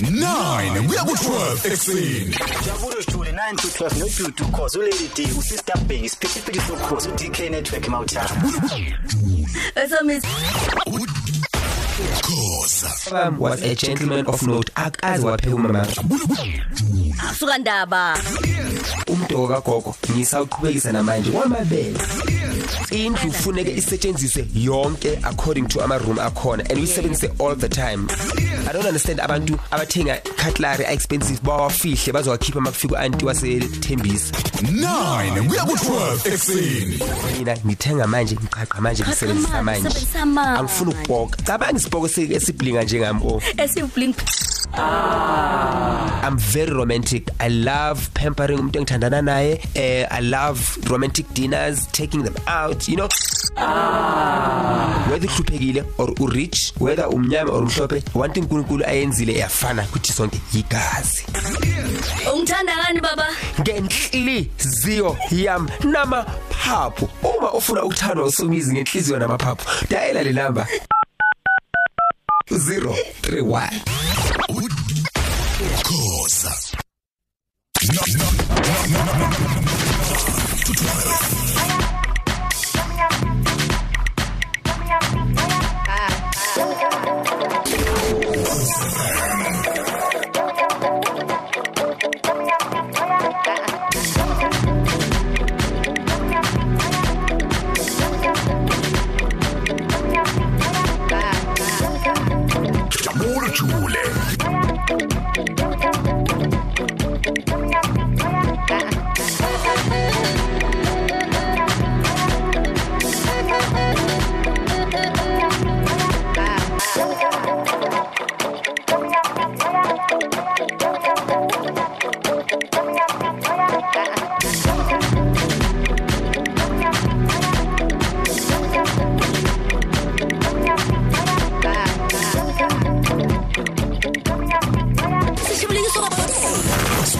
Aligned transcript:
9 0.00 0.90
uya 0.90 1.04
ku-12 1.04 1.66
ekuseni 1.72 2.36
jabulo 2.66 3.02
sithule 3.02 3.30
9 3.32 3.56
to 3.56 3.68
12 3.84 3.98
nodudu 3.98 4.44
cause 4.56 4.78
ulady 4.78 5.10
d 5.16 5.28
usister 5.38 5.78
bhengi 5.78 6.04
isiphithiphithi 6.06 6.60
sokhosi 6.68 7.08
udk 7.08 7.38
network 7.50 7.88
mawuthanda 7.88 8.28
so 9.90 10.04
miss 10.04 10.24
Bam 13.10 13.38
was 13.38 13.62
a 13.62 13.74
gentleman 13.74 14.26
of 14.26 14.42
note 14.46 14.70
akaze 14.74 15.26
wapheka 15.26 15.54
umama 15.54 15.86
asuka 17.30 17.58
ndaba. 17.58 18.18
umdoko 19.06 19.48
kagogo 19.48 19.96
ngisawuqhubekisa 20.10 20.92
namanje 20.92 21.30
kwamabele 21.30 21.98
indlu 22.90 23.30
kufuneke 23.32 23.74
isetshenziswe 23.76 24.46
yonke 24.54 25.18
according 25.22 25.66
to 25.68 25.84
ama 25.84 25.98
room 25.98 26.18
akhona 26.18 26.64
and 26.70 26.78
uyisebenzise 26.78 27.30
all 27.40 27.56
the 27.56 27.68
time. 27.68 28.08
I 28.68 28.72
don't 28.72 28.86
understand 28.86 29.20
abantu 29.20 29.58
abathenga 29.70 30.20
cutlery 30.36 30.84
expensive 30.84 31.40
bawafihle 31.42 32.12
bazowakhipha 32.12 32.60
makufika 32.60 32.98
anti 32.98 33.24
wasethembisa. 33.26 34.34
9 34.62 35.48
kuya 35.48 35.62
ku12 35.62 36.32
ekseni 36.32 37.00
mina 37.38 37.56
ngithenga 37.66 38.06
manje 38.06 38.34
ngiqhaqa 38.36 38.80
manje 38.80 39.02
ngisebenzisa 39.04 39.62
manje. 39.62 39.90
Sebenzisa 39.90 40.26
manje. 40.26 40.60
angifuni 40.60 40.90
ukubhoka. 40.94 41.42
Cabanga 41.42 41.80
isibhoko 41.84 42.06
esiblinga 42.06 42.84
njengami 42.84 43.20
oh 43.24 43.40
Esiblink. 43.56 44.16
I'm 44.76 46.38
very 46.38 46.72
romantic. 46.72 47.30
I 47.38 47.48
love 47.48 48.08
pampering 48.14 48.58
umuntu 48.58 48.78
engithandana 48.78 49.22
naye. 49.22 49.60
Eh 49.74 50.06
I 50.10 50.20
love 50.20 50.78
romantic 50.90 51.26
dinners, 51.34 51.86
taking 51.92 52.22
them 52.24 52.34
out, 52.46 52.88
you 52.88 52.96
know. 52.96 53.08
Whether 55.10 55.28
uhluphekile 55.28 55.84
or 55.98 56.12
u 56.18 56.26
rich, 56.26 56.72
whether 56.78 57.04
umnyama 57.04 57.52
or 57.52 57.62
umhlophe, 57.62 58.02
one 58.14 58.32
thing 58.32 58.42
uNkulunkulu 58.42 58.84
ayenzile 58.84 59.32
iyafana 59.32 59.82
kuthi 59.82 60.12
sonke 60.12 60.40
igazi. 60.52 61.24
Ungithanda 62.34 62.76
ngani 62.76 63.00
baba? 63.00 63.26
Ngenhliziyo 63.60 65.16
yam 65.30 65.68
namaphaphu. 65.84 67.08
Uma 67.22 67.52
ufuna 67.52 67.82
ukuthandwa 67.84 68.26
usomizi 68.26 68.72
ngenhliziyo 68.72 69.18
namaphaphu, 69.18 69.86
dayela 69.88 70.22
le 70.22 70.32
number 70.32 70.66
031 72.58 73.68
ukhosa 75.60 76.52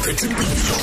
phethe 0.05 0.27
impilo 0.27 0.75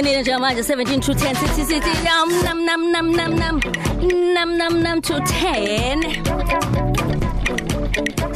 Jabulo 0.00 0.22
Jule 0.22 0.22
Sesingenile 0.22 0.22
njengamanje 0.22 0.62
17 0.62 1.00
to 1.00 1.12
10 1.12 1.34
sithi 1.34 1.64
sithi 1.64 2.06
yam 2.06 2.28
nam 2.44 2.64
nam 2.64 2.90
nam 2.92 3.12
nam 3.12 3.38
nam 3.38 3.60
nam 4.34 4.56
nam 4.56 4.82
nam 4.82 5.02
to 5.02 5.14
10 5.14 6.89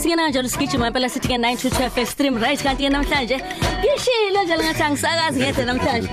Singena 0.05 0.29
njalo 0.29 0.49
sigijima 0.49 0.87
impela 0.87 1.09
sithi 1.09 1.29
ke 1.29 1.35
9 1.35 1.57
to 1.63 1.69
12 1.69 2.01
extreme 2.03 2.39
right 2.41 2.63
kanti 2.63 2.83
ke 2.85 2.91
namhlanje 2.91 3.37
ngishilo 3.81 4.43
nje 4.45 4.57
ngathi 4.57 4.83
angisakazi 4.83 5.41
ngede 5.41 5.65
namhlanje. 5.65 6.09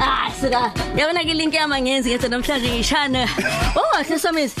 Ah 0.00 0.30
sika 0.40 0.72
yabona 0.96 1.20
ke 1.24 1.34
link 1.34 1.54
yama 1.54 1.76
ngenzi 1.80 2.10
ngede 2.10 2.28
namhlanje 2.28 2.68
ngishana 2.70 3.28
oh 3.76 3.92
kahle 3.92 4.18
somisi 4.18 4.56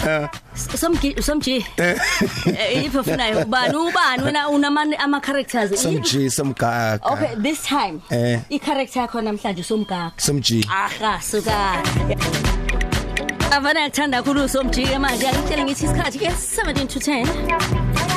somgi 0.76 1.14
somji. 1.22 1.64
Eh. 1.78 2.84
Ipho 2.84 3.02
funayo 3.02 3.38
ubani 3.46 3.74
ubani 3.76 4.22
wena 4.22 4.48
unamani 4.48 4.96
ama 4.96 5.20
characters 5.20 5.70
Somji 5.82 6.30
somgaga. 6.30 7.00
Okay 7.12 7.34
this 7.42 7.62
time 7.62 8.02
Eh. 8.10 8.40
i 8.50 8.58
character 8.58 9.00
yakho 9.02 9.20
namhlanje 9.22 9.62
somgaga 9.64 10.12
Somji. 10.18 10.64
aha 10.70 11.20
suka. 11.22 11.82
Avana 13.50 13.80
yakuthanda 13.80 14.22
kakhulu 14.22 14.48
somjike 14.48 14.98
manje 14.98 15.26
ngitshela 15.32 15.64
ngithi 15.64 15.84
isikhathi 15.86 16.18
ke 16.18 16.28
17 16.28 16.86
to 16.86 17.00
10 17.00 18.15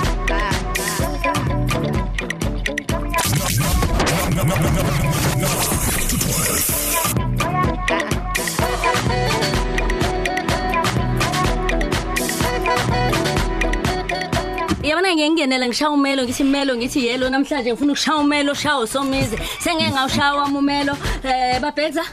Yabona 14.83 15.13
ngiyengenela 15.13 15.67
ngishaya 15.67 15.91
umelo 15.91 16.23
ngithi 16.23 16.43
melo 16.43 16.75
ngithi 16.77 17.05
yelo 17.07 17.29
namhlanje 17.29 17.69
ngifuna 17.71 17.91
ukushaya 17.93 18.17
umelo 18.17 18.53
shawo 18.53 18.87
somizi 18.87 19.37
sengeke 19.59 19.91
ngawushaya 19.91 20.33
wami 20.33 20.57
umelo. 20.57 20.93
Eh 21.23 21.59
babhekza 21.61 22.03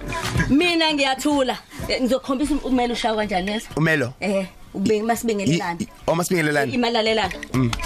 mina 0.50 0.92
ngiyathula. 0.94 1.56
Eh, 1.88 2.02
ngizokhombisa 2.02 2.54
umelo 2.64 2.92
ushawa 2.94 3.16
kanjani 3.16 3.46
leso 3.52 3.68
Umelo. 3.76 4.12
eh 4.20 4.46
ube 4.74 5.02
masibingelelana 5.02 5.78
Oma 6.06 6.24
sibingelelana. 6.24 6.72
imalalelana 6.72 7.34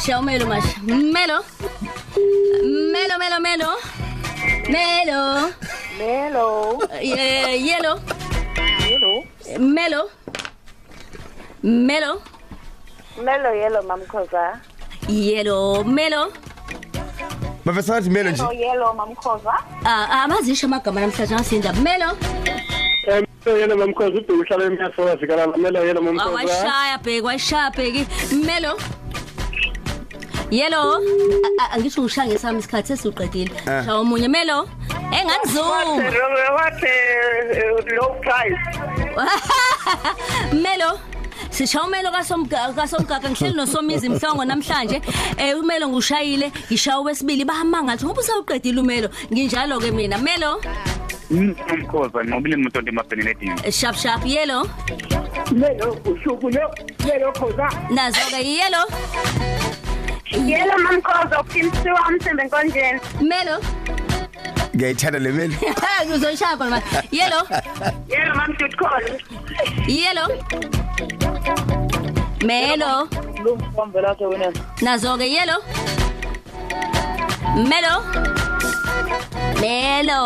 shaya 0.04 0.18
umelo 0.18 0.46
manje 0.46 0.68
melo? 0.88 1.44
Melo 2.92 3.14
melo 3.18 3.40
melo. 3.40 3.68
Melo. 4.70 5.50
Melo. 5.98 6.78
Eh, 7.00 7.56
yellow. 7.68 7.98
Yellow. 8.88 9.24
Melo. 9.58 10.10
Melo. 11.62 12.22
Melo 13.20 13.50
yellow 13.54 13.82
mamkhoza. 13.82 14.60
Yellow 15.08 15.84
Melo. 15.84 16.32
Mafesathi 17.64 18.10
Melo 18.10 18.30
nje. 18.30 18.42
Yellow 18.56 18.94
mamkhoza. 18.94 19.54
Ah 19.84 20.22
amazisha 20.24 20.66
amagama 20.66 21.00
namhlanje 21.00 21.34
ngasindaba 21.34 21.80
Melo. 21.80 22.16
yena 23.46 23.76
mamkhoza 23.76 24.18
ude 24.18 24.32
uhlala 24.32 24.64
emnyasoka 24.64 25.16
zikala 25.16 25.46
melo 25.56 25.84
yena 25.84 26.00
mamkhoza 26.00 26.30
awashaya 26.30 26.98
bheki 26.98 27.20
washaya 27.26 27.70
bheki 27.70 28.06
melo 28.46 28.78
yelo 30.50 30.98
A- 31.60 31.62
a- 31.62 31.70
angisho 31.74 32.02
ngishaya 32.02 32.28
ngesami 32.28 32.58
isikhathi 32.58 32.96
sesiqedile 32.96 33.50
shaya 33.64 33.94
omunye 33.94 34.28
melo? 34.28 34.68
Engangizuma. 35.12 35.84
What 36.56 36.82
low 37.92 38.14
price. 38.22 38.62
melo 40.64 40.98
sishaya 41.50 41.84
umelo 41.86 42.10
kasomgaga 42.10 42.72
kasomgaga 42.72 43.30
ngihleli 43.30 43.56
nosomizi 43.56 44.08
mhlongo 44.08 44.44
namhlanje. 44.44 45.02
Eh 45.38 45.58
umelo 45.58 45.88
ngushayile 45.88 46.52
ngishaya 46.70 46.98
wesibili 47.00 47.44
bahamanga 47.44 47.84
ngathi 47.92 48.04
ngoba 48.06 48.20
usawuqedile 48.20 48.80
umelo? 48.80 49.08
Nginjalo 49.32 49.80
ke 49.80 49.90
mina. 49.90 50.18
Melo? 50.18 50.60
Mamkhoza 51.30 52.24
ngobile 52.24 52.54
imoto 52.56 52.80
ndemabheni 52.80 53.22
ledini. 53.22 53.54
eh, 53.64 53.72
sharp 53.72 53.96
sharp 53.96 54.26
yellow? 54.26 54.66
Melo 55.52 55.96
ushuku 56.04 56.50
lo. 56.50 56.70
Yellow 57.06 57.32
khoza. 57.32 57.68
nazo 57.90 58.20
ke 58.30 58.42
yellow? 58.42 58.84
yebo 60.50 60.78
mamkhoza 60.78 61.40
uphimisiwa 61.40 62.00
umthembe 62.08 62.42
enkonjeni 62.42 63.00
melo. 63.20 63.56
Ngiyayithanda 64.74 65.18
le 65.18 65.32
melo. 65.32 65.54
Uzoshaya 66.14 66.56
khona 66.56 66.70
manje. 66.70 66.86
Yelo. 67.18 67.40
Yelo 68.12 68.34
mamdude 68.38 68.76
khona. 68.80 69.12
Yelo. 70.00 70.24
Melo. 72.48 73.08
Lumkombelato 73.44 74.28
wena 74.30 74.48
nazo 74.82 75.18
ke 75.18 75.26
yelo. 75.36 75.56
Melo. 77.70 77.94
Melo. 79.60 80.20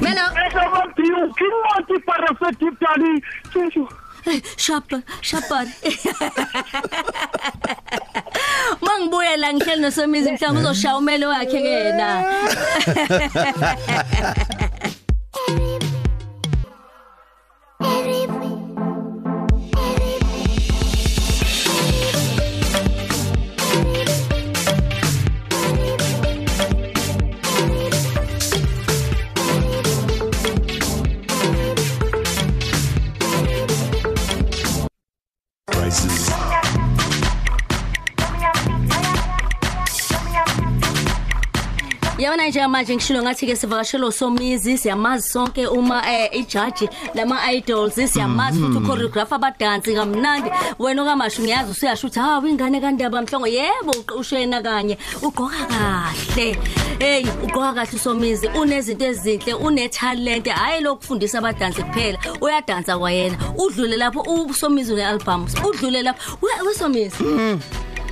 Melo. 0.00 0.26
Esabambiyo 0.46 1.20
kimonti 1.36 1.96
para 2.06 2.30
fetipani 2.38 3.22
sharp 4.56 4.92
sharp 5.20 5.44
Tchau. 9.36 9.36
Shapa, 9.36 9.36
shapa. 9.36 9.36
Mangibuye 9.36 9.36
la 9.36 9.52
ngihleli 9.54 9.82
nosomizi 9.82 10.32
mhlawumbe 10.32 10.60
uzoshaya 10.60 10.96
umelo 10.96 11.28
wakhe 11.28 11.62
ke 11.62 11.68
yena. 11.68 12.24
Yabona 42.36 42.48
nje 42.48 42.66
manje 42.66 42.94
ngishilo 42.94 43.22
ngathi 43.22 43.46
ke 43.46 43.56
sivakashelo 43.56 44.12
somizi 44.12 44.78
siyamazi 44.78 45.28
sonke 45.28 45.66
uma 45.66 46.02
eh 46.06 46.28
ijaji 46.32 46.88
lama 47.14 47.52
idols 47.52 47.94
siyamazi 47.94 48.60
futhi 48.60 48.78
uchoreographer 48.78 49.34
abadansi 49.36 49.94
kamnandi. 49.94 50.50
Wena 50.78 51.02
okamashu 51.02 51.42
ngiyazi 51.42 51.70
usuyasho 51.70 52.06
ukuthi 52.06 52.20
ha 52.20 52.42
ingane 52.46 52.80
kandaba 52.80 53.22
mhlongo. 53.22 53.46
Yebo 53.46 53.90
uqoshena 53.90 54.62
kanye. 54.62 54.98
Ugqoka 55.22 55.64
kahle. 55.66 56.58
Hey 56.98 57.24
ugqoka 57.42 57.72
kahle 57.72 57.98
somizi 57.98 58.48
unezinto 58.48 59.04
ezinhle 59.06 59.54
une 59.54 59.88
talent 59.88 60.46
hayi 60.46 60.82
lokufundisa 60.82 61.38
abadansi 61.38 61.82
kuphela. 61.82 62.18
Uyadansa 62.40 62.98
kwayena. 62.98 63.38
Udlule 63.56 63.96
lapho 63.96 64.20
usomizi 64.20 64.92
une 64.92 65.06
album 65.06 65.46
udlule 65.64 66.02
lapho. 66.02 66.38
We- 66.42 66.68
wesomizi 66.68 67.24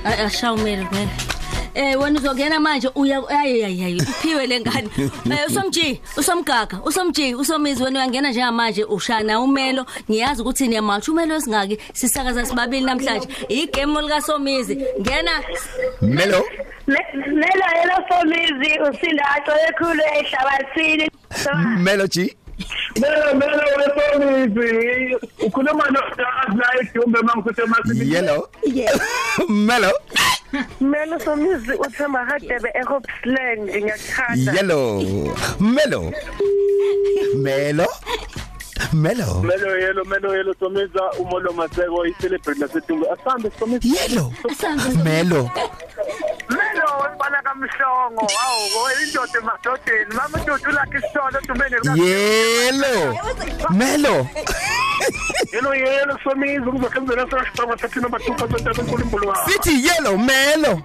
Ay 0.03 0.25
ashawumele 0.25 0.87
vele. 0.91 1.34
Eh 1.75 1.99
wena 1.99 2.19
uzongena 2.19 2.59
manje 2.59 2.89
uya 2.95 3.21
ayiyayi 3.29 4.01
uphiwe 4.01 4.47
lengane. 4.47 4.89
Eh 5.31 5.47
usomji, 5.47 6.01
usomgaga, 6.17 6.79
usomji, 6.85 7.35
usomizi 7.35 7.83
wena 7.83 7.99
uyangena 7.99 8.29
njengamanje 8.29 8.83
ushana 8.83 9.39
umelo. 9.39 9.85
Ngiyazi 10.11 10.41
ukuthi 10.41 10.67
niyamalsha 10.67 11.11
umelo 11.11 11.35
esingaki 11.35 11.77
sisakaza 11.93 12.45
sibabili 12.45 12.85
namhlanje. 12.85 13.27
Igame 13.49 14.01
lika 14.01 14.21
somizi. 14.21 14.75
Ngena 15.01 15.31
melo 16.01 16.43
Lelo 16.87 17.67
yelo 17.77 17.97
fomizi 18.07 18.79
usindacho 18.79 19.51
ekhulu 19.69 20.03
ehlabathini. 20.15 21.09
melo 21.79 22.07
g 22.07 22.35
Melo 23.01 23.33
melo 23.35 23.63
wesomizi. 23.77 25.15
Ukhuluma 25.45 25.83
noDad 25.89 26.57
la 26.57 26.67
edumbe 26.81 27.21
mangikuthi 27.21 27.61
emasini. 27.61 28.13
yellow 28.13 28.47
melo 29.49 29.91
Melo 30.81 31.19
fomizi 31.19 31.71
uthema 31.73 32.25
hadebe 32.25 32.69
eHopsland 32.73 33.69
ngiyakuthanda. 33.69 34.51
yellow 34.53 35.01
melo 35.59 36.13
melo 37.35 37.87
melo 38.93 39.41
Melo 39.43 39.77
yelo 39.77 40.05
melo 40.05 40.35
yelo 40.37 40.53
somiza 40.59 41.03
umolo 41.19 41.53
maseko 41.53 42.05
i-celebrate 42.05 42.59
nasedumbe. 42.59 43.05
Asambe 43.09 43.51
somizi. 43.59 43.95
yellow 43.95 44.33
melo 45.03 45.03
Melo 45.03 45.49
webala 46.49 46.74
kamhlongo. 47.59 48.27
Hawu, 48.37 48.89
indoda 49.07 49.39
emadodeni. 49.39 50.15
Mama 50.15 50.37
uDudu 50.43 50.71
lakhe 50.71 50.97
isitolo 50.97 51.41
dumene 51.47 51.77
yellow 51.95 53.15
melo 53.71 54.27
Yelo 55.53 55.75
yelo 55.75 56.19
somizi 56.23 56.65
kuzokhenzela 56.71 57.27
sasibanga 57.31 57.77
sathi 57.77 57.99
number 57.99 58.19
2 58.19 58.47
percent 58.47 58.77
enkulunkulu 58.79 59.27
wa. 59.27 59.35
sithi 59.45 59.87
yellow 59.87 60.17
melo 60.17 60.81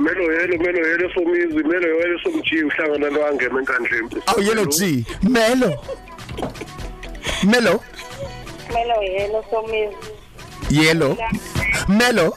Melo 0.00 0.32
yelo 0.32 0.58
melo 0.58 0.88
yelo 0.88 1.10
somizi 1.14 1.62
melo 1.68 1.88
yelo 1.88 2.18
somji 2.22 2.62
uhlangana 2.64 3.10
lo 3.10 3.26
angema 3.26 3.60
enkandleni. 3.60 4.22
aw 4.26 4.40
yellow 4.42 4.66
g 4.66 5.04
melo 5.22 5.78
melo 7.44 7.80
Melo 8.72 9.02
yelo 9.02 9.44
somizi. 9.50 9.96
yellow 10.70 11.16
melo 11.88 12.36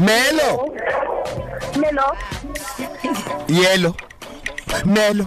Melo 0.00 0.74
yellow 3.48 3.94
melo 4.84 5.26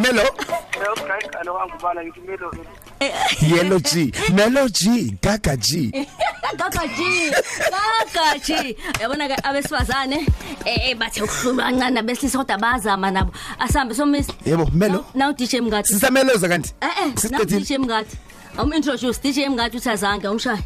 melo 0.00 0.22
Lo 3.68 3.78
G, 3.80 4.12
Melo. 4.32 4.68
g 4.68 5.16
Gaga 5.22 5.56
g 5.56 5.90
gaga 6.58 6.86
g 6.96 7.30
Gaga 7.70 8.38
G. 8.38 8.76
Yabona 9.00 9.28
ke 9.28 9.36
abesifazane 9.42 10.26
eh 10.64 10.90
eh 10.90 10.94
bathe 10.94 11.22
ukuhlulwa 11.22 11.64
kancane 11.64 12.02
besilisa 12.02 12.38
kodwa 12.38 12.58
bazama 12.58 13.10
nabo. 13.10 13.32
Asambe 13.58 13.94
miss. 14.06 14.28
yebo 14.44 14.66
melo 14.72 15.04
Now 15.14 15.32
DJ 15.32 15.60
Mngadi. 15.60 15.88
sisameloza 15.88 16.48
kanti 16.48 16.74
Eh 16.80 16.88
eh, 17.02 17.30
now 17.30 17.44
DJ 17.44 17.78
Mngadi. 17.78 18.16
Awum 18.58 18.72
introduce 18.72 19.18
DJ 19.20 19.48
Mngadi 19.48 19.76
uthazange 19.76 20.28
umshayi. 20.28 20.62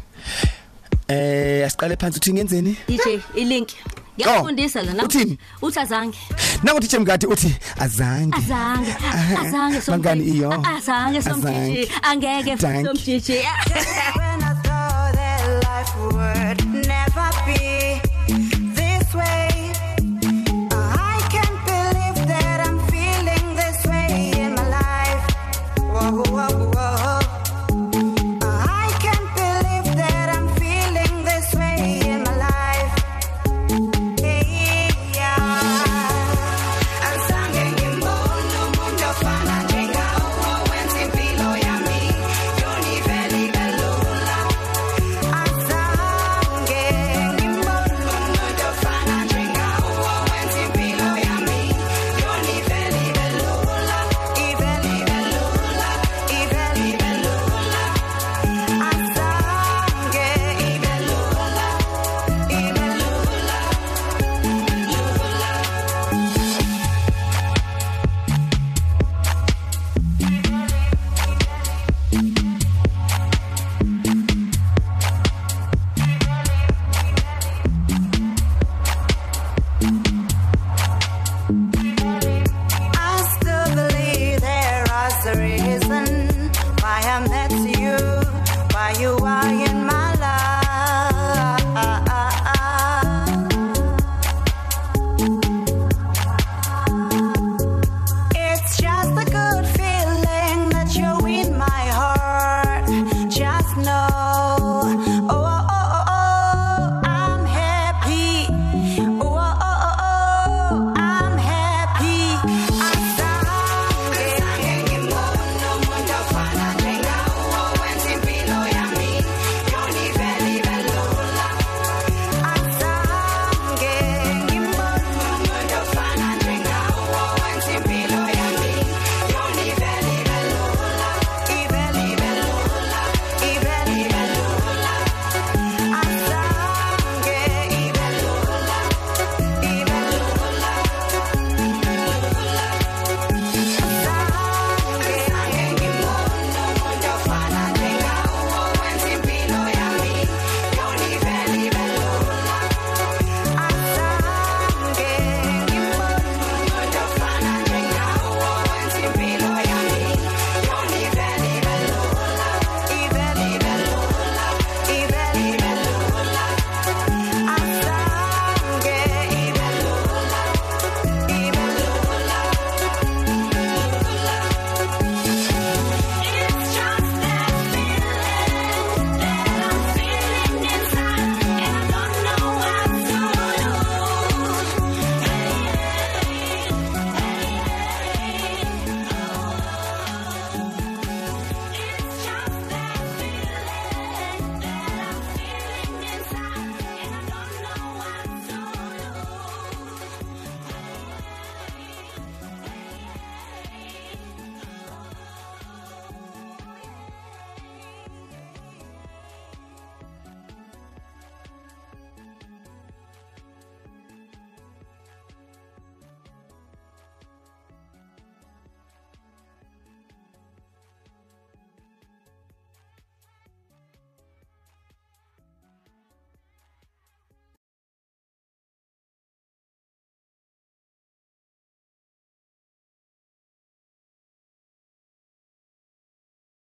Eh 1.11 1.65
asiqale 1.67 1.95
phansi 2.01 2.17
uthi 2.19 2.33
ngenzeni 2.33 2.75
DJ 2.87 3.19
ilink. 3.35 3.69
Ngiyafundisa 4.17 4.81
la 4.83 4.93
na. 4.93 5.03
uthini? 5.03 5.37
Uthazange. 5.61 6.17
nangu 6.63 6.79
DJ 6.79 6.95
Mgadi 6.95 7.25
uthi 7.27 7.55
azange 7.79 8.35
Azange. 8.37 8.93
Azange 9.41 9.79
bangani 9.87 10.23
iyo 10.23 10.51
Azange 10.77 11.21
somjiji. 11.21 11.91
Angeke 12.01 12.55
Thank. 12.57 12.85
somjiji. 12.87 13.37